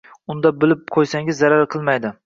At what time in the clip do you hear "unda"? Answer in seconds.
0.35-0.51